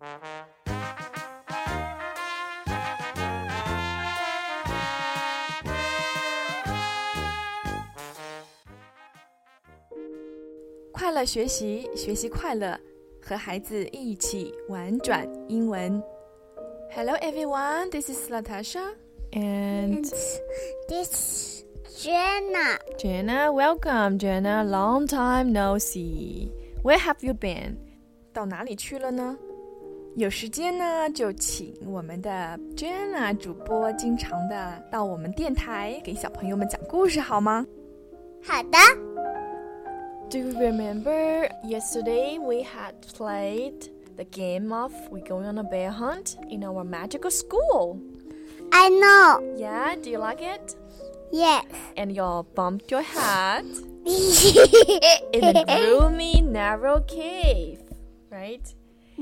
[0.00, 0.08] 快
[11.12, 12.80] 乐学习，学习快乐，
[13.20, 16.02] 和孩子一起玩转英文。
[16.92, 18.94] Hello everyone, this is Latasha
[19.32, 20.10] and
[20.88, 21.64] this
[21.98, 22.78] Jenna.
[22.96, 24.64] Jenna, welcome, Jenna.
[24.64, 26.52] Long time no see.
[26.82, 27.76] Where have you been?
[28.32, 29.36] 到哪里去了呢？
[30.16, 37.64] 有时间呢，就请我们的 Jenna 主播经常的到我们电台给小朋友们讲故事，好吗？
[38.42, 38.78] 好的。
[40.28, 46.34] Do you remember yesterday we had played the game of we going on a bear hunt
[46.48, 47.98] in our magical school?
[48.70, 49.40] I know.
[49.56, 50.76] Yeah, do you like it?
[51.32, 51.64] Yes.
[51.96, 53.64] And y'all bumped your head
[55.32, 57.80] in a gloomy narrow cave,
[58.30, 58.62] right?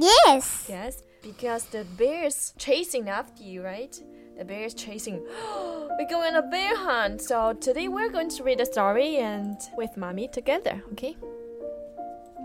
[0.00, 0.66] Yes.
[0.68, 3.92] Yes, because the bear is chasing after you, right?
[4.36, 5.20] The bear is chasing.
[5.98, 7.20] we're going on a bear hunt.
[7.20, 11.16] So today we're going to read a story and with mommy together, okay?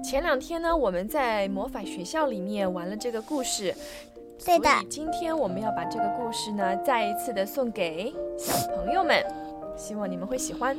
[0.04, 3.74] 前两天呢，我们在魔法学校里面玩了这个故事，
[4.40, 4.60] 所以
[4.90, 9.24] 今天我们要把这个故事呢，再一次的送给小朋友们，
[9.78, 10.76] 希望你们会喜欢。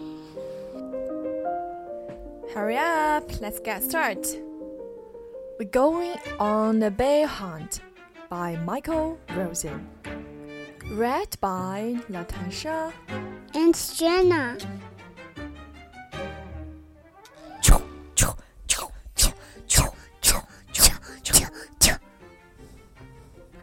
[2.52, 4.26] Hurry up, let's get started.
[5.56, 7.80] We're going on a bear hunt
[8.28, 9.88] by Michael Rosen.
[10.90, 12.92] Read by Latasha.
[13.54, 14.58] And Jenna.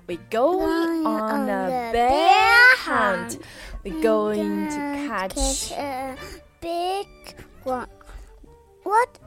[0.07, 3.39] We're going Going on a the bear hunt.
[3.83, 6.15] We're going to Gonna catch a
[6.61, 7.07] big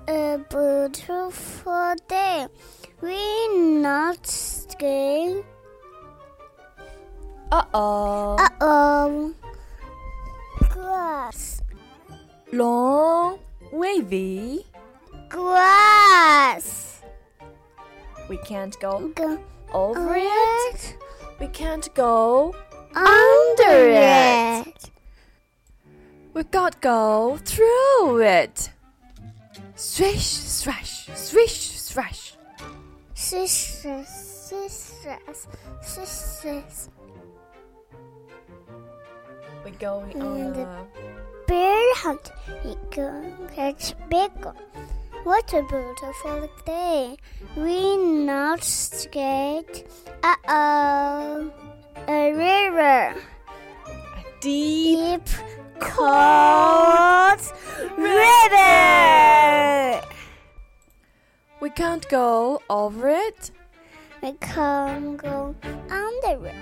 [0.09, 2.47] a beautiful day.
[3.01, 5.45] We're not scared.
[7.53, 8.37] Uh oh.
[8.39, 9.35] Uh oh.
[10.71, 11.63] Grass.
[12.53, 13.39] Long,
[13.73, 14.67] wavy.
[15.29, 17.03] Grass.
[18.29, 19.39] We can't go Go
[19.73, 20.25] over it.
[20.75, 20.97] it.
[21.41, 22.55] We can't go.
[22.95, 24.67] Under it.
[24.67, 24.91] it.
[26.33, 28.71] We gotta go through it.
[29.77, 32.35] Swish, swash, swish, swash.
[33.15, 35.49] Sisters, sisters,
[35.83, 36.91] sisters.
[39.65, 40.87] We're going on a
[41.49, 42.31] Bear hunt.
[42.65, 44.31] You can catch big.
[45.25, 47.17] What a beautiful day.
[47.57, 49.83] We not scared.
[50.23, 51.54] Uh oh.
[62.05, 63.51] Can't go over it.
[64.23, 65.55] We can't go
[65.91, 66.55] under it.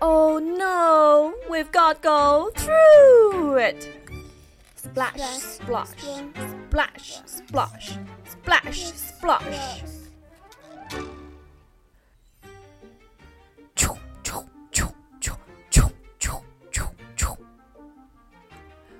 [0.00, 3.88] Oh no, we've got to go through it.
[4.76, 5.88] Splash, Splash,
[6.68, 9.82] splash, splash, splash, splash.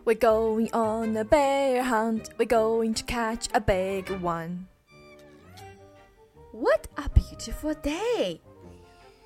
[0.05, 2.31] We're going on a bear hunt.
[2.37, 4.67] We're going to catch a big one.
[6.53, 8.39] What a beautiful day!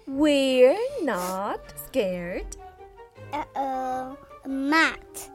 [0.06, 2.56] We're not scared.
[3.32, 4.18] Uh oh.
[4.46, 5.28] Matt.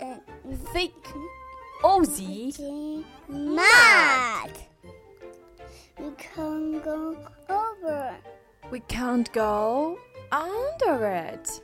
[0.00, 0.20] mat.
[0.50, 0.94] A Thick
[1.84, 4.50] Ozzy mat.
[5.96, 7.16] We can't go
[7.48, 8.16] over.
[8.72, 9.96] We can't go
[10.32, 11.60] under it.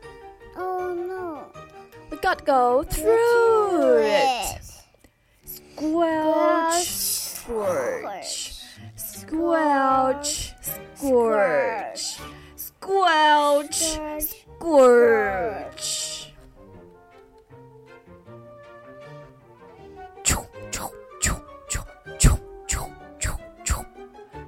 [0.56, 1.47] Oh no.
[2.11, 3.94] We gotta go through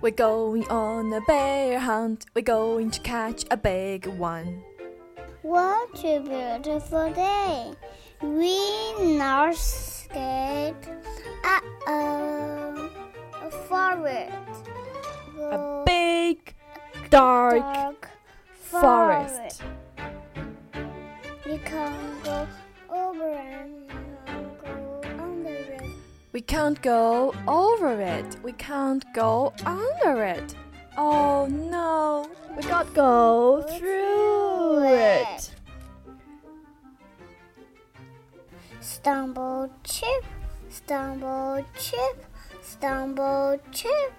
[0.06, 2.26] We're going on a bear hunt.
[2.32, 4.62] We're going to catch a big one.
[5.42, 7.72] What a beautiful day.
[8.22, 10.76] We not scared.
[11.42, 12.90] Uh oh.
[13.42, 14.68] A forest.
[15.40, 16.54] A big,
[17.10, 18.08] dark, dark
[18.60, 19.62] forest.
[21.44, 22.15] We can
[26.46, 28.36] can't go over it.
[28.42, 30.54] We can't go under it.
[30.96, 35.50] Oh no, we gotta go through it.
[38.80, 40.24] Stumble chip,
[40.70, 42.24] stumble chip,
[42.62, 44.12] stumble chip.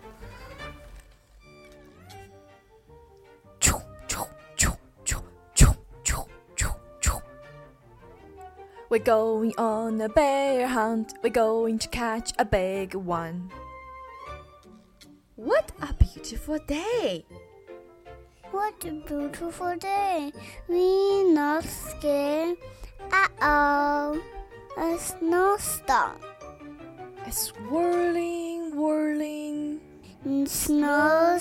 [8.90, 11.14] We're going on a bear hunt.
[11.22, 13.52] We're going to catch a big one.
[15.36, 17.26] What a beautiful day!
[18.52, 20.32] What a beautiful day.
[20.70, 22.56] We not scared
[23.12, 24.18] at all.
[24.78, 26.22] A snowstorm.
[27.26, 29.82] A swirling, whirling.
[30.46, 31.38] Snowstorm.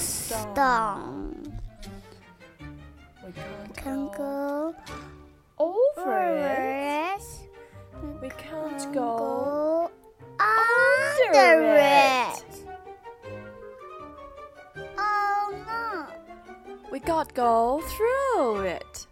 [3.25, 4.46] We can't, Can go
[17.37, 19.07] go through it.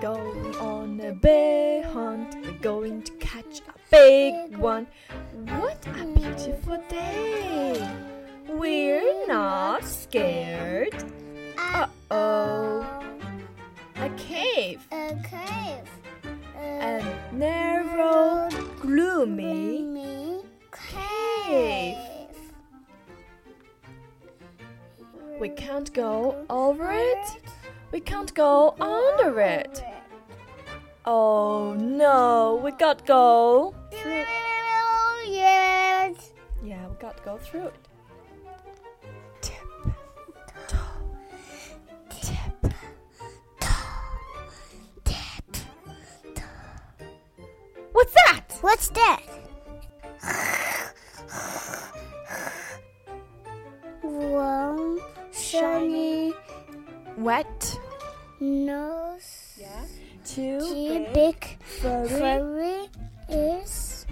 [0.00, 2.34] Going on a bear hunt.
[2.42, 4.86] We're going to catch a big one.
[5.34, 7.86] What a beautiful day!
[8.48, 10.77] We're not scared.
[25.38, 27.26] We can't go over it.
[27.92, 29.82] We can't go under it.
[31.04, 33.74] Oh no, we got to go.
[33.92, 34.24] Through.
[35.28, 36.32] Yes.
[36.62, 37.87] Yeah, we got to go through it.
[57.18, 57.80] Wet.
[58.40, 59.58] nose.
[59.58, 59.84] Yeah.
[60.24, 62.88] Two Two big, big furry,
[63.28, 64.06] is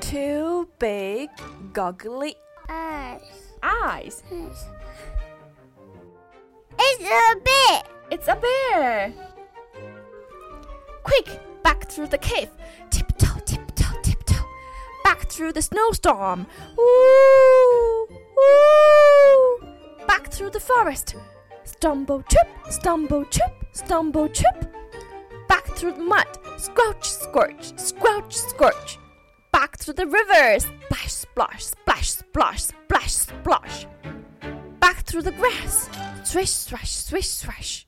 [0.00, 1.30] two big
[1.72, 2.34] goggly
[2.68, 3.22] eyes.
[3.62, 4.22] eyes.
[6.78, 7.82] It's a bear.
[8.10, 9.14] It's a bear.
[11.02, 12.50] Quick, back through the cave.
[12.90, 14.44] Tiptoe, tiptoe, tiptoe.
[15.04, 16.46] Back through the snowstorm.
[16.76, 18.06] Woo!
[18.36, 19.68] Woo!
[20.06, 21.14] Back through the forest.
[21.80, 24.70] Stumble, trip, stumble, trip, stumble, trip.
[25.48, 26.26] Back through the mud.
[26.58, 28.98] Squelch, squelch, squelch, squelch.
[29.50, 30.60] Back through the river.
[30.60, 33.86] Splash, splash, splash, splash, splash, splash.
[34.78, 35.88] Back through the grass.
[36.22, 37.86] Swish, swash, swish, swash.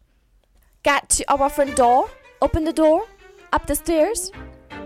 [0.82, 2.08] Get to our front door.
[2.40, 3.04] Open the door.
[3.52, 4.32] Up the stairs.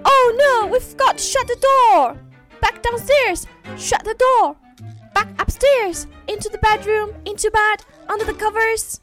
[0.05, 2.19] Oh no, we've got to shut the door.
[2.61, 3.47] Back downstairs.
[3.77, 4.57] Shut the door.
[5.47, 6.09] Upstairs!
[6.27, 9.01] Into the bedroom, into bed, under the covers!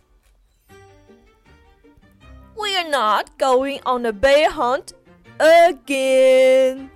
[2.57, 4.91] We're not going on a bear hunt
[5.39, 6.89] again!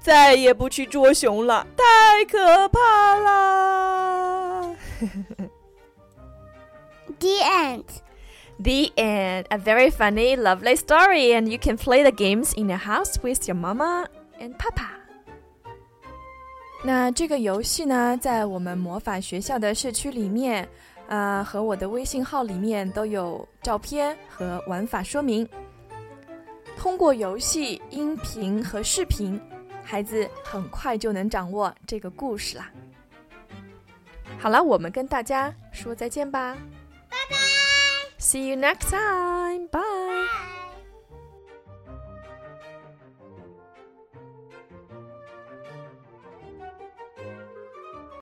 [0.00, 4.76] 再也不去捉熊了，太可怕啦
[7.18, 7.84] ！The end.
[8.60, 9.46] The end.
[9.50, 13.48] A very funny, lovely story, and you can play the games in the house with
[13.48, 14.06] your mama
[14.40, 15.01] and papa.
[16.84, 20.68] 那这个游戏呢，在我们魔法学校的社区里面，
[21.08, 25.48] 啊、和我的微信号里面都有照片和玩法说明。
[26.76, 29.40] 通过游戏、音频和视频，
[29.84, 32.68] 孩子很快就能掌握这个故事啦。
[34.40, 36.56] 好了，我们跟大家说再见吧。
[37.08, 37.36] 拜拜
[38.18, 39.68] See you next time.
[39.68, 40.51] Bye.